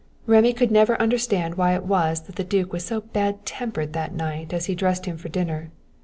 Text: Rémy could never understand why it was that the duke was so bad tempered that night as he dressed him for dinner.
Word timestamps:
Rémy 0.27 0.57
could 0.57 0.71
never 0.71 0.99
understand 0.99 1.53
why 1.53 1.75
it 1.75 1.83
was 1.85 2.21
that 2.21 2.35
the 2.35 2.43
duke 2.43 2.73
was 2.73 2.83
so 2.83 3.01
bad 3.01 3.45
tempered 3.45 3.93
that 3.93 4.15
night 4.15 4.51
as 4.51 4.65
he 4.65 4.73
dressed 4.73 5.05
him 5.05 5.15
for 5.15 5.29
dinner. 5.29 5.69